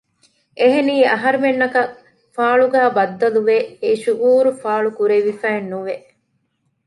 [0.59, 1.91] އެހެނީ އަހަރުމެންނަކަށް
[2.35, 5.95] ފާޅުގައި ބައްދަލުވެ އެ ޝުއޫރު ފާޅު ކުރެވިފައެއް ނުވެ